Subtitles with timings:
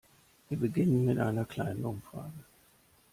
[0.49, 2.31] Wir beginnen mit einer kleinen Umfrage.